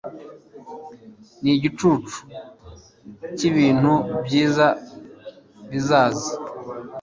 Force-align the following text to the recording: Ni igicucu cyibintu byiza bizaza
Ni 1.41 1.51
igicucu 1.57 2.17
cyibintu 3.37 3.93
byiza 4.25 4.65
bizaza 5.69 6.29